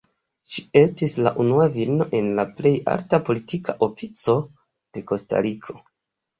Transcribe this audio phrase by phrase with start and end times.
[0.53, 5.81] Ŝi estis la unua virino en la plej alta politika ofico de Kostariko.